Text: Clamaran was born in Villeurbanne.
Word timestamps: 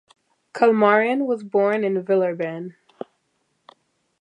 Clamaran 0.53 1.27
was 1.27 1.43
born 1.43 1.83
in 1.83 2.01
Villeurbanne. 2.03 2.73